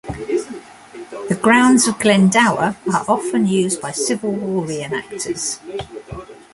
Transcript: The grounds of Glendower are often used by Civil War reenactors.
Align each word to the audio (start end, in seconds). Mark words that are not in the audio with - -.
The 1.29 1.37
grounds 1.39 1.87
of 1.87 1.99
Glendower 1.99 2.75
are 2.91 3.05
often 3.07 3.45
used 3.45 3.79
by 3.83 3.91
Civil 3.91 4.31
War 4.31 4.65
reenactors. 4.65 5.59